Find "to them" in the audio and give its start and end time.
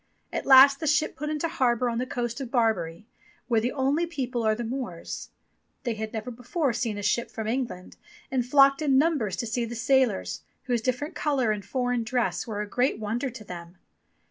13.29-13.77